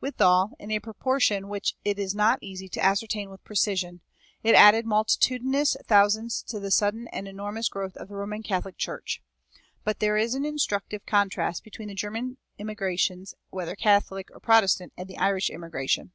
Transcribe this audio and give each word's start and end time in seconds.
Withal, 0.00 0.52
in 0.58 0.70
a 0.70 0.78
proportion 0.80 1.46
which 1.50 1.74
it 1.84 1.98
is 1.98 2.14
not 2.14 2.42
easy 2.42 2.70
to 2.70 2.82
ascertain 2.82 3.28
with 3.28 3.44
precision, 3.44 4.00
it 4.42 4.54
added 4.54 4.86
multitudinous 4.86 5.76
thousands 5.86 6.40
to 6.44 6.58
the 6.58 6.70
sudden 6.70 7.06
and 7.08 7.28
enormous 7.28 7.68
growth 7.68 7.94
of 7.98 8.08
the 8.08 8.14
Roman 8.14 8.42
Catholic 8.42 8.78
Church. 8.78 9.20
But 9.84 9.98
there 9.98 10.16
is 10.16 10.34
an 10.34 10.46
instructive 10.46 11.04
contrast 11.04 11.64
between 11.64 11.88
the 11.88 11.94
German 11.94 12.38
immigrations, 12.58 13.34
whether 13.50 13.76
Catholic 13.76 14.30
or 14.30 14.40
Protestant, 14.40 14.94
and 14.96 15.06
the 15.06 15.18
Irish 15.18 15.50
immigration. 15.50 16.12